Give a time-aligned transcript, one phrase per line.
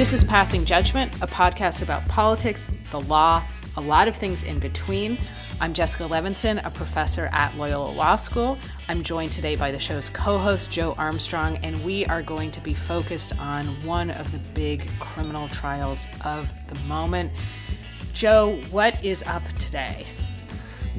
[0.00, 3.42] This is Passing Judgment, a podcast about politics, the law,
[3.76, 5.18] a lot of things in between.
[5.60, 8.56] I'm Jessica Levinson, a professor at Loyola Law School.
[8.88, 12.62] I'm joined today by the show's co host, Joe Armstrong, and we are going to
[12.62, 17.30] be focused on one of the big criminal trials of the moment.
[18.14, 20.06] Joe, what is up today?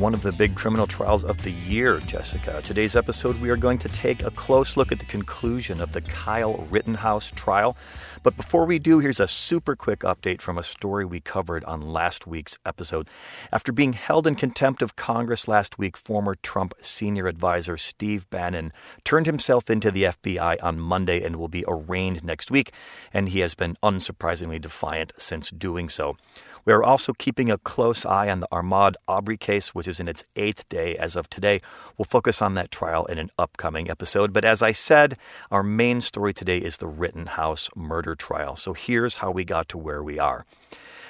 [0.01, 2.59] One of the big criminal trials of the year, Jessica.
[2.63, 6.01] Today's episode, we are going to take a close look at the conclusion of the
[6.01, 7.77] Kyle Rittenhouse trial.
[8.23, 11.81] But before we do, here's a super quick update from a story we covered on
[11.81, 13.09] last week's episode.
[13.53, 18.71] After being held in contempt of Congress last week, former Trump senior advisor Steve Bannon
[19.03, 22.71] turned himself into the FBI on Monday and will be arraigned next week,
[23.13, 26.17] and he has been unsurprisingly defiant since doing so.
[26.63, 30.07] We are also keeping a close eye on the Ahmaud Arbery case, which is in
[30.07, 31.59] its eighth day as of today.
[31.97, 34.31] We'll focus on that trial in an upcoming episode.
[34.31, 35.17] But as I said,
[35.49, 38.55] our main story today is the Rittenhouse murder trial.
[38.55, 40.45] So here's how we got to where we are.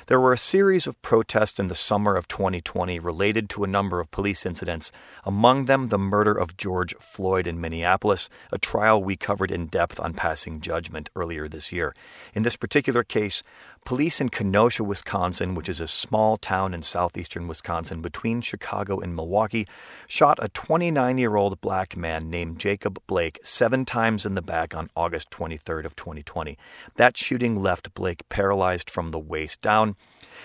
[0.08, 4.00] There were a series of protests in the summer of 2020 related to a number
[4.00, 4.92] of police incidents,
[5.24, 10.00] among them the murder of George Floyd in Minneapolis, a trial we covered in depth
[10.00, 11.94] on passing judgment earlier this year.
[12.34, 13.44] In this particular case,
[13.84, 19.16] Police in Kenosha, Wisconsin, which is a small town in southeastern Wisconsin between Chicago and
[19.16, 19.68] Milwaukee,
[20.08, 24.76] shot a 29 year old black man named Jacob Blake seven times in the back
[24.76, 26.58] on August 23rd of 2020.
[26.96, 29.96] That shooting left Blake paralyzed from the waist down.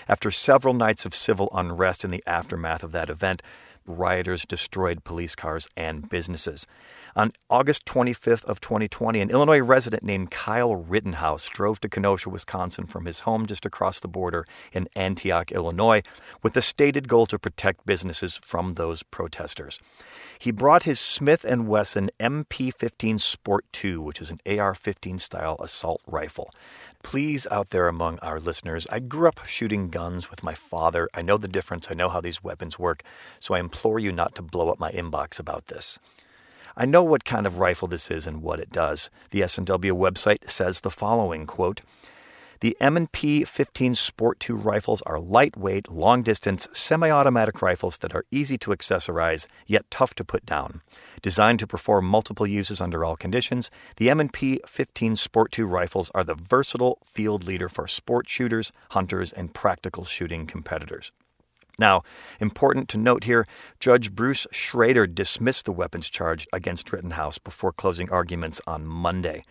[0.09, 3.41] After several nights of civil unrest in the aftermath of that event,
[3.87, 6.67] rioters destroyed police cars and businesses.
[7.15, 12.85] On August 25th of 2020, an Illinois resident named Kyle Rittenhouse drove to Kenosha, Wisconsin
[12.85, 16.03] from his home just across the border in Antioch, Illinois,
[16.43, 19.79] with the stated goal to protect businesses from those protesters.
[20.37, 26.01] He brought his Smith & Wesson MP15 Sport 2, which is an AR-15 style assault
[26.05, 26.51] rifle.
[27.03, 31.07] Please out there among our listeners, I grew up shooting guns with my father.
[31.13, 31.87] I know the difference.
[31.89, 33.03] I know how these weapons work.
[33.39, 35.99] So I implore you not to blow up my inbox about this.
[36.75, 39.09] I know what kind of rifle this is and what it does.
[39.31, 41.81] The S&W website says the following, quote,
[42.59, 48.71] the M&P 15 Sport 2 rifles are lightweight, long-distance, semi-automatic rifles that are easy to
[48.71, 50.81] accessorize yet tough to put down.
[51.21, 56.23] Designed to perform multiple uses under all conditions, the M&P 15 Sport 2 rifles are
[56.23, 61.11] the versatile field leader for sport shooters, hunters, and practical shooting competitors.
[61.79, 62.01] Now,
[62.39, 63.45] important to note here,
[63.79, 69.43] Judge Bruce Schroeder dismissed the weapons charge against Rittenhouse before closing arguments on Monday.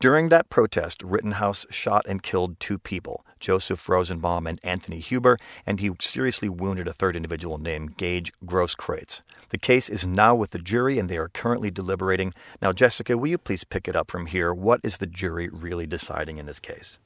[0.00, 5.78] During that protest, Rittenhouse shot and killed two people, Joseph Rosenbaum and Anthony Huber, and
[5.78, 9.20] he seriously wounded a third individual named Gage Grosskreutz.
[9.50, 12.32] The case is now with the jury and they are currently deliberating.
[12.62, 14.54] Now, Jessica, will you please pick it up from here?
[14.54, 16.98] What is the jury really deciding in this case?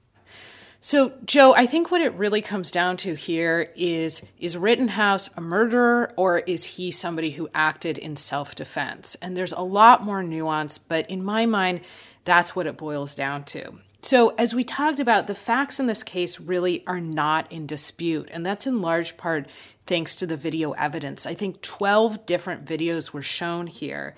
[0.85, 5.41] So, Joe, I think what it really comes down to here is is Rittenhouse a
[5.41, 9.17] murderer or is he somebody who acted in self defense?
[9.23, 11.81] And there's a lot more nuance, but in my mind,
[12.27, 13.79] that's what it boils down to.
[14.03, 18.29] So, as we talked about, the facts in this case really are not in dispute,
[18.31, 19.51] and that's in large part
[19.87, 21.25] thanks to the video evidence.
[21.25, 24.15] I think 12 different videos were shown here.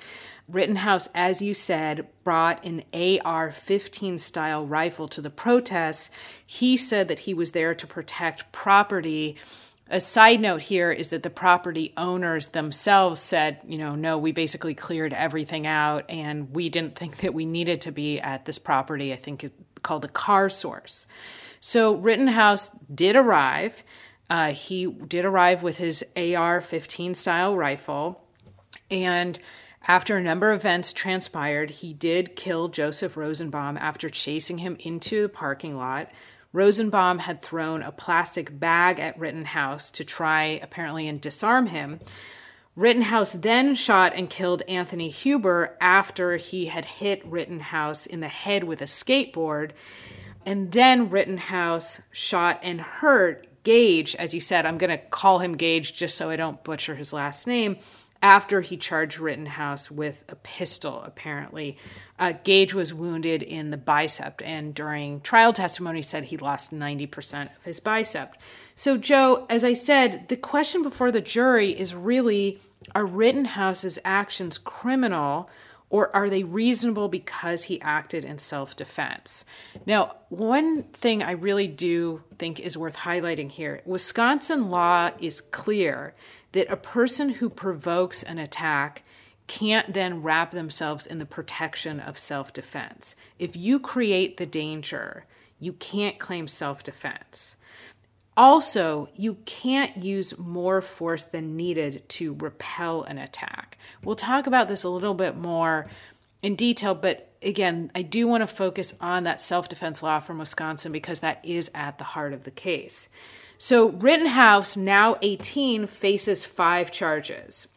[0.48, 6.10] Rittenhouse, as you said, brought an AR 15 style rifle to the protests.
[6.44, 9.36] He said that he was there to protect property.
[9.88, 14.32] A side note here is that the property owners themselves said, you know, no, we
[14.32, 18.58] basically cleared everything out and we didn't think that we needed to be at this
[18.58, 19.12] property.
[19.12, 19.50] I think
[19.82, 21.06] called the car source.
[21.60, 23.84] So Rittenhouse did arrive.
[24.28, 28.24] Uh, he did arrive with his AR 15 style rifle.
[28.90, 29.38] And
[29.88, 35.22] after a number of events transpired, he did kill Joseph Rosenbaum after chasing him into
[35.22, 36.10] the parking lot.
[36.52, 42.00] Rosenbaum had thrown a plastic bag at Rittenhouse to try, apparently, and disarm him.
[42.74, 48.64] Rittenhouse then shot and killed Anthony Huber after he had hit Rittenhouse in the head
[48.64, 49.70] with a skateboard.
[50.44, 54.66] And then Rittenhouse shot and hurt Gage, as you said.
[54.66, 57.78] I'm going to call him Gage just so I don't butcher his last name
[58.22, 61.76] after he charged Rittenhouse with a pistol, apparently.
[62.18, 67.56] Uh, Gage was wounded in the bicep, and during trial testimony, said he lost 90%
[67.56, 68.36] of his bicep.
[68.74, 72.60] So, Joe, as I said, the question before the jury is really
[72.94, 75.50] are Rittenhouse's actions criminal?
[75.88, 79.44] Or are they reasonable because he acted in self defense?
[79.86, 86.12] Now, one thing I really do think is worth highlighting here Wisconsin law is clear
[86.52, 89.02] that a person who provokes an attack
[89.46, 93.14] can't then wrap themselves in the protection of self defense.
[93.38, 95.24] If you create the danger,
[95.60, 97.56] you can't claim self defense.
[98.36, 103.78] Also, you can't use more force than needed to repel an attack.
[104.04, 105.86] We'll talk about this a little bit more
[106.42, 110.38] in detail, but again, I do want to focus on that self defense law from
[110.38, 113.08] Wisconsin because that is at the heart of the case.
[113.58, 117.68] So, Rittenhouse, now 18, faces five charges.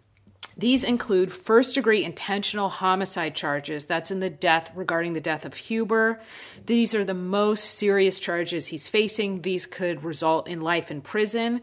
[0.60, 3.86] These include first degree intentional homicide charges.
[3.86, 6.20] That's in the death regarding the death of Huber.
[6.66, 9.44] These are the most serious charges he's facing.
[9.44, 11.62] These could result in life in prison.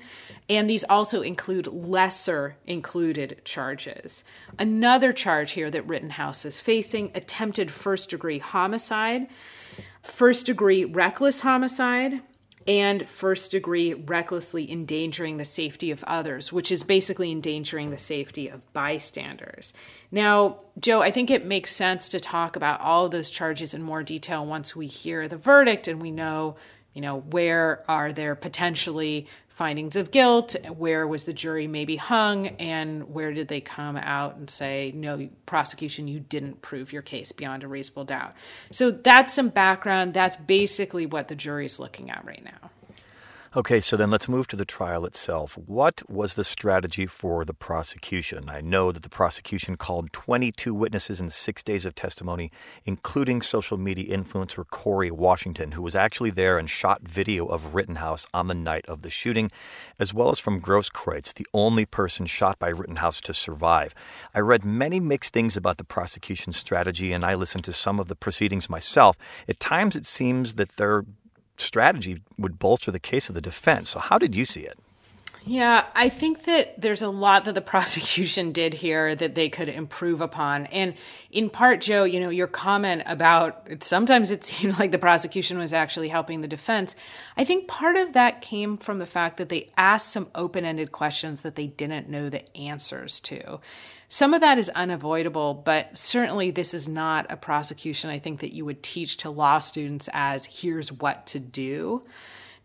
[0.48, 4.24] And these also include lesser included charges.
[4.58, 9.26] Another charge here that Rittenhouse is facing attempted first degree homicide,
[10.02, 12.22] first degree reckless homicide,
[12.66, 18.48] and first degree recklessly endangering the safety of others, which is basically endangering the safety
[18.48, 19.72] of bystanders.
[20.10, 23.82] Now, Joe, I think it makes sense to talk about all of those charges in
[23.82, 26.56] more detail once we hear the verdict and we know,
[26.92, 32.48] you know, where are there potentially findings of guilt, where was the jury maybe hung,
[32.58, 37.32] and where did they come out and say, no, prosecution, you didn't prove your case
[37.32, 38.34] beyond a reasonable doubt.
[38.70, 40.12] So that's some background.
[40.12, 42.70] That's basically what the jury's looking at right now.
[43.56, 45.56] Okay, so then let's move to the trial itself.
[45.56, 48.50] What was the strategy for the prosecution?
[48.50, 52.50] I know that the prosecution called 22 witnesses in six days of testimony,
[52.84, 58.26] including social media influencer Corey Washington, who was actually there and shot video of Rittenhouse
[58.34, 59.50] on the night of the shooting,
[59.98, 63.94] as well as from Grosskreutz, the only person shot by Rittenhouse to survive.
[64.34, 68.08] I read many mixed things about the prosecution's strategy, and I listened to some of
[68.08, 69.16] the proceedings myself.
[69.48, 71.06] At times, it seems that they're
[71.60, 73.90] strategy would bolster the case of the defense.
[73.90, 74.78] So, how did you see it?
[75.48, 79.68] Yeah, I think that there's a lot that the prosecution did here that they could
[79.68, 80.66] improve upon.
[80.66, 80.94] And
[81.30, 85.72] in part, Joe, you know, your comment about sometimes it seemed like the prosecution was
[85.72, 86.96] actually helping the defense.
[87.36, 90.90] I think part of that came from the fact that they asked some open ended
[90.90, 93.60] questions that they didn't know the answers to.
[94.08, 98.54] Some of that is unavoidable, but certainly this is not a prosecution I think that
[98.54, 102.02] you would teach to law students as here's what to do.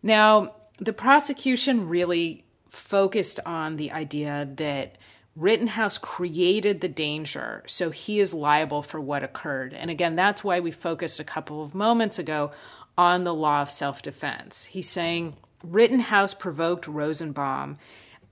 [0.02, 4.98] Now, the prosecution really focused on the idea that
[5.36, 9.72] Rittenhouse created the danger, so he is liable for what occurred.
[9.72, 12.50] And again, that's why we focused a couple of moments ago
[12.98, 14.66] on the law of self defense.
[14.66, 17.76] He's saying Rittenhouse provoked Rosenbaum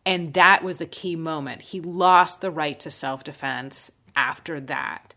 [0.06, 1.62] and that was the key moment.
[1.62, 5.14] He lost the right to self defense after that.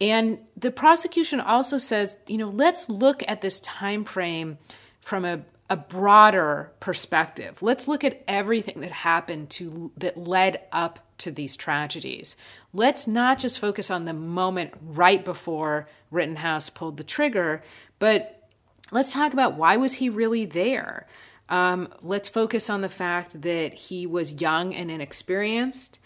[0.00, 4.58] And the prosecution also says, you know, let's look at this time frame
[5.04, 7.62] from a, a broader perspective.
[7.62, 12.36] Let's look at everything that happened to that led up to these tragedies.
[12.72, 17.62] Let's not just focus on the moment right before Rittenhouse pulled the trigger,
[17.98, 18.48] but
[18.90, 21.06] let's talk about why was he really there?
[21.50, 26.00] Um, let's focus on the fact that he was young and inexperienced.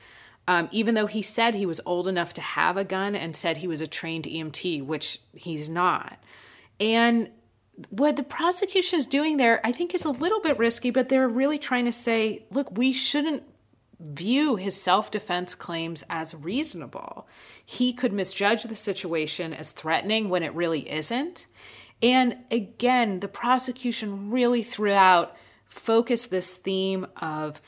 [0.49, 3.59] Um, even though he said he was old enough to have a gun and said
[3.59, 6.19] he was a trained EMT, which he's not.
[6.81, 7.31] And
[7.91, 11.29] what the prosecution is doing there, I think, is a little bit risky, but they're
[11.29, 13.45] really trying to say, look, we shouldn't
[14.01, 17.29] view his self defense claims as reasonable.
[17.65, 21.47] He could misjudge the situation as threatening when it really isn't.
[22.03, 27.61] And again, the prosecution really throughout focused this theme of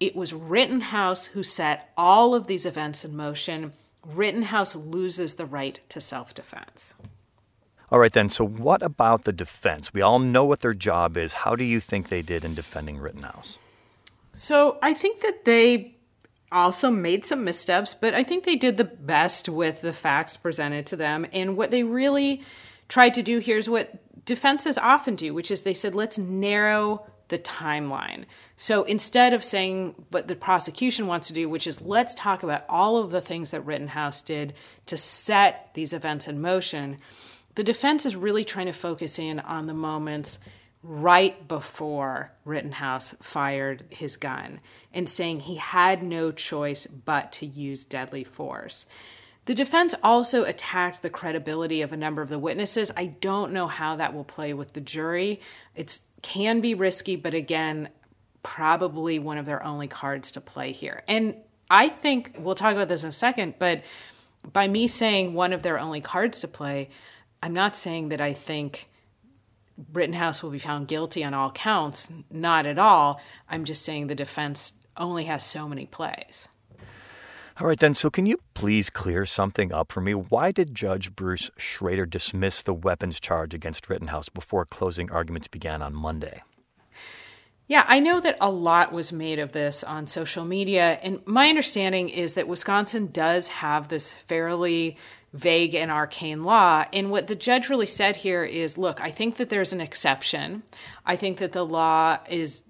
[0.00, 3.72] it was Rittenhouse who set all of these events in motion.
[4.04, 6.94] Rittenhouse loses the right to self defense.
[7.92, 8.30] All right, then.
[8.30, 9.92] So, what about the defense?
[9.92, 11.34] We all know what their job is.
[11.34, 13.58] How do you think they did in defending Rittenhouse?
[14.32, 15.96] So, I think that they
[16.50, 20.86] also made some missteps, but I think they did the best with the facts presented
[20.86, 21.26] to them.
[21.34, 22.42] And what they really
[22.88, 27.06] tried to do here is what defenses often do, which is they said, let's narrow
[27.28, 28.24] the timeline.
[28.56, 32.64] So instead of saying what the prosecution wants to do, which is let's talk about
[32.70, 34.54] all of the things that Rittenhouse did
[34.86, 36.96] to set these events in motion,
[37.54, 40.38] the defense is really trying to focus in on the moments
[40.82, 44.58] right before Rittenhouse fired his gun
[44.92, 48.86] and saying he had no choice but to use deadly force.
[49.44, 52.92] The defense also attacks the credibility of a number of the witnesses.
[52.96, 55.40] I don't know how that will play with the jury.
[55.74, 57.88] It can be risky, but again,
[58.42, 61.02] probably one of their only cards to play here.
[61.08, 61.36] And
[61.70, 63.82] I think we'll talk about this in a second, but
[64.52, 66.90] by me saying one of their only cards to play,
[67.42, 68.86] I'm not saying that I think
[69.92, 72.12] Rittenhouse will be found guilty on all counts.
[72.30, 73.20] Not at all.
[73.48, 76.48] I'm just saying the defense only has so many plays.
[77.60, 77.94] All right, then.
[77.94, 80.14] So, can you please clear something up for me?
[80.14, 85.82] Why did Judge Bruce Schroeder dismiss the weapons charge against Rittenhouse before closing arguments began
[85.82, 86.42] on Monday?
[87.68, 90.98] Yeah, I know that a lot was made of this on social media.
[91.02, 94.96] And my understanding is that Wisconsin does have this fairly
[95.32, 96.84] vague and arcane law.
[96.92, 100.62] And what the judge really said here is look, I think that there's an exception.
[101.06, 102.64] I think that the law is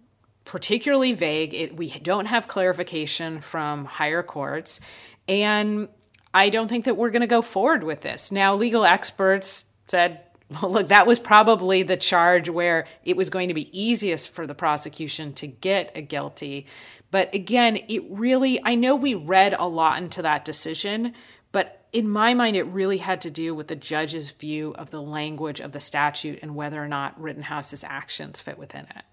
[0.45, 1.55] particularly vague.
[1.55, 4.81] It, we don't have clarification from higher courts.
[5.29, 5.89] And
[6.35, 8.33] I don't think that we're going to go forward with this.
[8.33, 13.49] Now, legal experts said, well, look, that was probably the charge where it was going
[13.49, 16.67] to be easiest for the prosecution to get a guilty.
[17.11, 21.13] But again, it really, I know we read a lot into that decision,
[21.53, 25.03] but in my mind, it really had to do with the judge's view of the
[25.03, 29.05] language of the statute and whether or not Rittenhouse's actions fit within it.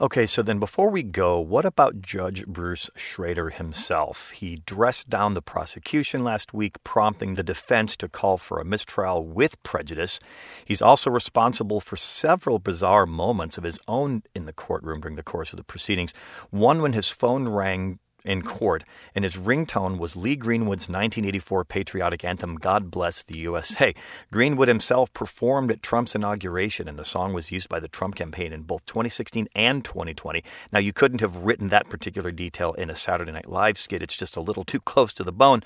[0.00, 4.30] Okay, so then before we go, what about Judge Bruce Schroeder himself?
[4.30, 9.24] He dressed down the prosecution last week, prompting the defense to call for a mistrial
[9.24, 10.20] with prejudice.
[10.64, 15.24] He's also responsible for several bizarre moments of his own in the courtroom during the
[15.24, 16.14] course of the proceedings.
[16.50, 18.84] One when his phone rang in court,
[19.14, 23.94] and his ringtone was Lee Greenwood's 1984 patriotic anthem, God Bless the USA.
[24.32, 28.52] Greenwood himself performed at Trump's inauguration, and the song was used by the Trump campaign
[28.52, 30.42] in both 2016 and 2020.
[30.72, 34.16] Now, you couldn't have written that particular detail in a Saturday Night Live skit, it's
[34.16, 35.62] just a little too close to the bone.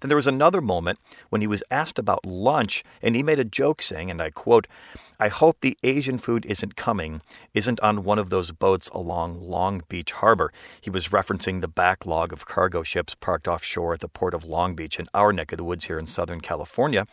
[0.00, 0.98] Then there was another moment
[1.30, 4.66] when he was asked about lunch, and he made a joke saying, and I quote,
[5.18, 7.22] I hope the Asian food isn't coming,
[7.54, 10.52] isn't on one of those boats along Long Beach Harbor.
[10.80, 14.74] He was referencing the backlog of cargo ships parked offshore at the port of Long
[14.74, 17.06] Beach in our neck of the woods here in Southern California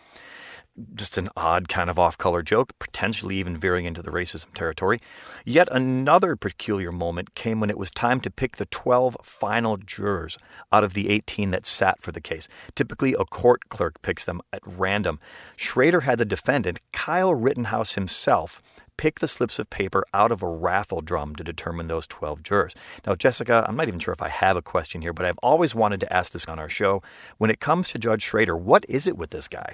[0.96, 5.02] just an odd kind of off color joke, potentially even veering into the racism territory.
[5.46, 10.38] Yet another peculiar moment came when it was time to pick the 12 final jurors
[10.72, 12.48] out of the 18 that sat for the case.
[12.74, 15.20] Typically, a court clerk picks them at random.
[15.58, 18.62] Schroeder had the defendant, Kyle Rittenhouse himself,
[19.02, 22.76] pick the slips of paper out of a raffle drum to determine those 12 jurors.
[23.04, 25.74] Now, Jessica, I'm not even sure if I have a question here, but I've always
[25.74, 27.02] wanted to ask this on our show.
[27.40, 29.74] When it comes to Judge Schroeder, what is it with this guy?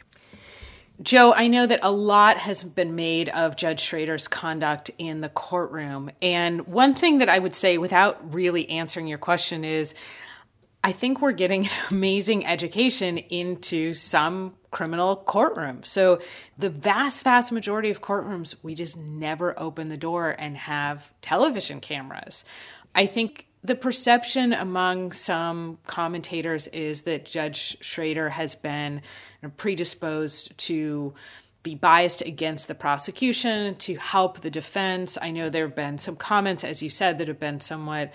[1.01, 5.27] Joe, I know that a lot has been made of Judge Schroeder's conduct in the
[5.27, 6.10] courtroom.
[6.22, 9.93] And one thing that I would say without really answering your question is
[10.88, 15.84] I think we're getting an amazing education into some criminal courtroom.
[15.84, 16.22] So,
[16.58, 21.82] the vast, vast majority of courtrooms, we just never open the door and have television
[21.82, 22.46] cameras.
[22.96, 29.01] I think the perception among some commentators is that Judge Schroeder has been
[29.58, 31.13] predisposed to
[31.63, 35.17] be biased against the prosecution to help the defense.
[35.22, 38.13] I know there have been some comments, as you said, that have been somewhat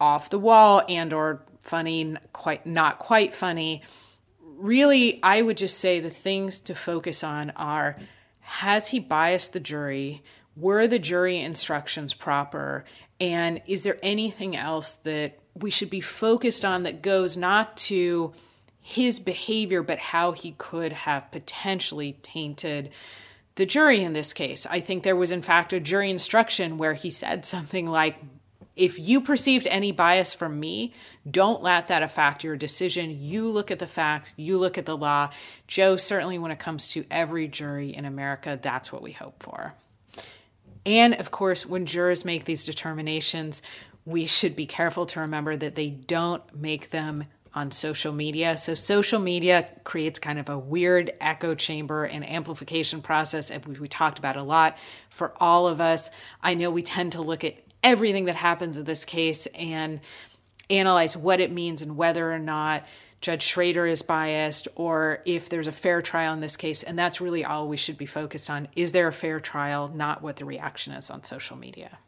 [0.00, 3.82] off the wall and or funny, quite not quite funny.
[4.40, 7.96] Really, I would just say the things to focus on are:
[8.40, 10.22] has he biased the jury?
[10.56, 12.84] Were the jury instructions proper?
[13.20, 18.32] And is there anything else that we should be focused on that goes not to
[18.80, 22.92] his behavior, but how he could have potentially tainted
[23.54, 24.66] the jury in this case?
[24.66, 28.16] I think there was, in fact, a jury instruction where he said something like,
[28.74, 30.94] if you perceived any bias from me,
[31.30, 33.18] don't let that affect your decision.
[33.20, 35.30] You look at the facts, you look at the law.
[35.66, 39.74] Joe, certainly when it comes to every jury in America, that's what we hope for.
[40.86, 43.62] And of course, when jurors make these determinations,
[44.04, 47.24] we should be careful to remember that they don't make them
[47.54, 48.56] on social media.
[48.56, 53.78] So, social media creates kind of a weird echo chamber and amplification process, and we,
[53.78, 54.78] we talked about a lot
[55.10, 56.10] for all of us.
[56.42, 60.00] I know we tend to look at everything that happens in this case and
[60.70, 62.86] analyze what it means and whether or not
[63.20, 66.82] Judge Schroeder is biased or if there's a fair trial in this case.
[66.82, 68.68] And that's really all we should be focused on.
[68.74, 71.98] Is there a fair trial, not what the reaction is on social media?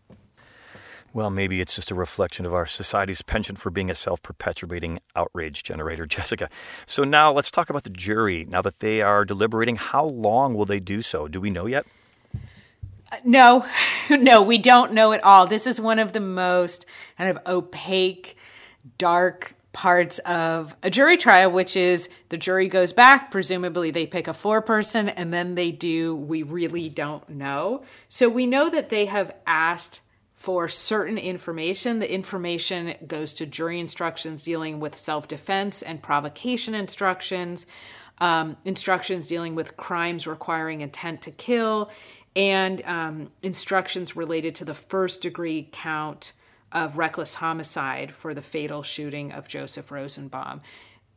[1.13, 4.99] Well, maybe it's just a reflection of our society's penchant for being a self perpetuating
[5.15, 6.51] outrage generator, Jessica.
[6.87, 8.45] So now let's talk about the jury.
[8.49, 11.29] Now that they are deliberating, how long will they do so?
[11.29, 11.87] Do we know yet?
[13.25, 13.67] No,
[14.11, 15.47] no, we don't know at all.
[15.47, 18.37] This is one of the most kind of opaque,
[18.99, 24.29] dark parts of a jury trial, which is the jury goes back, presumably they pick
[24.29, 27.83] a four person, and then they do, we really don't know.
[28.09, 30.01] So we know that they have asked
[30.33, 31.99] for certain information.
[31.99, 37.67] The information goes to jury instructions dealing with self defense and provocation instructions,
[38.19, 41.91] um, instructions dealing with crimes requiring intent to kill,
[42.37, 46.33] and um, instructions related to the first degree count
[46.73, 50.61] of reckless homicide for the fatal shooting of Joseph Rosenbaum.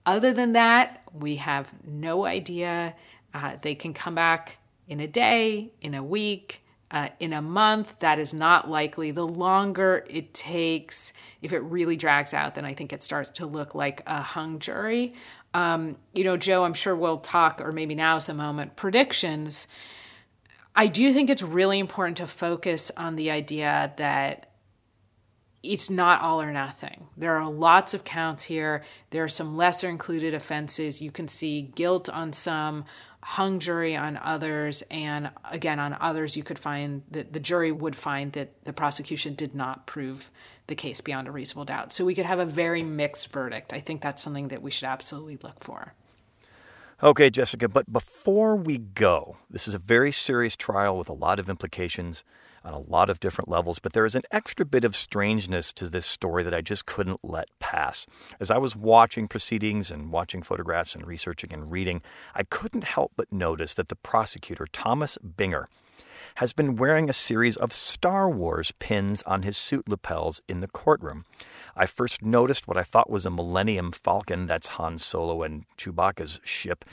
[0.05, 2.95] Other than that, we have no idea.
[3.33, 4.57] Uh, they can come back
[4.87, 7.99] in a day, in a week, uh, in a month.
[7.99, 9.11] That is not likely.
[9.11, 13.45] The longer it takes, if it really drags out, then I think it starts to
[13.45, 15.15] look like a hung jury.
[15.53, 19.67] Um, you know, Joe, I'm sure we'll talk, or maybe now's the moment, predictions.
[20.79, 24.51] I do think it's really important to focus on the idea that
[25.63, 27.07] it's not all or nothing.
[27.17, 28.83] There are lots of counts here.
[29.09, 31.01] There are some lesser included offenses.
[31.01, 32.85] You can see guilt on some,
[33.23, 37.95] hung jury on others, and again, on others, you could find that the jury would
[37.95, 40.29] find that the prosecution did not prove
[40.67, 41.91] the case beyond a reasonable doubt.
[41.91, 43.73] So we could have a very mixed verdict.
[43.73, 45.95] I think that's something that we should absolutely look for.
[47.03, 51.37] Okay, Jessica, but before we go, this is a very serious trial with a lot
[51.37, 52.23] of implications
[52.65, 55.91] on a lot of different levels, but there is an extra bit of strangeness to
[55.91, 58.07] this story that I just couldn't let pass.
[58.39, 62.01] As I was watching proceedings and watching photographs and researching and reading,
[62.33, 65.65] I couldn't help but notice that the prosecutor, Thomas Binger,
[66.37, 70.67] has been wearing a series of Star Wars pins on his suit lapels in the
[70.67, 71.25] courtroom.
[71.77, 76.39] I first noticed what I thought was a Millennium Falcon, that's Han Solo and Chewbacca's
[76.43, 76.83] ship,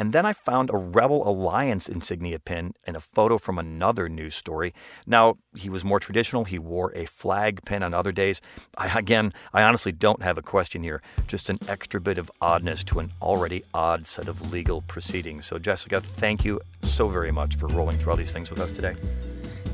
[0.00, 4.34] and then I found a Rebel Alliance insignia pin in a photo from another news
[4.34, 4.72] story.
[5.06, 6.44] Now, he was more traditional.
[6.44, 8.40] He wore a flag pin on other days.
[8.78, 12.82] I, again, I honestly don't have a question here, just an extra bit of oddness
[12.84, 15.44] to an already odd set of legal proceedings.
[15.44, 18.72] So, Jessica, thank you so very much for rolling through all these things with us
[18.72, 18.96] today.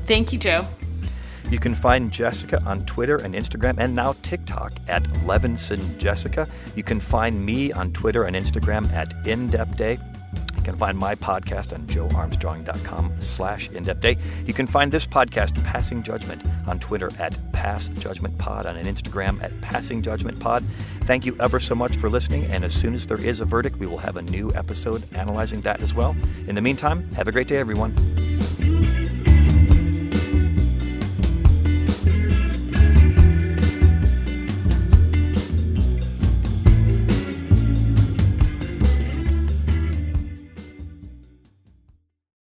[0.07, 0.67] Thank you, Joe.
[1.49, 6.47] You can find Jessica on Twitter and Instagram and now TikTok at Levinson Jessica.
[6.75, 9.99] You can find me on Twitter and Instagram at In Depth Day
[10.67, 16.43] can find my podcast on joearmstrong.com slash in-depth You can find this podcast, Passing Judgment,
[16.67, 20.65] on Twitter at Pass Judgment Pod, on Instagram at Passing Judgment Pod.
[21.03, 23.77] Thank you ever so much for listening, and as soon as there is a verdict,
[23.77, 26.17] we will have a new episode analyzing that as well.
[26.47, 29.06] In the meantime, have a great day, everyone.